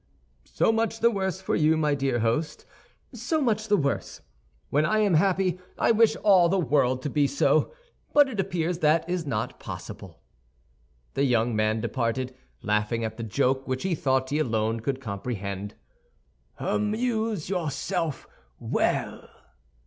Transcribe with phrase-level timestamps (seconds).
[0.49, 2.65] "So much the worse for you, my dear host,
[3.13, 4.21] so much the worse!
[4.71, 7.71] When I am happy, I wish all the world to be so;
[8.11, 10.23] but it appears that is not possible."
[11.13, 12.33] The young man departed,
[12.63, 15.75] laughing at the joke, which he thought he alone could comprehend.
[16.57, 18.27] "Amuse yourself
[18.57, 19.29] well!"